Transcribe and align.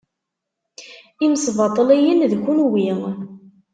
Imesbaṭliyen 1.25 2.19
d 2.31 2.33
kenwi. 2.43 2.87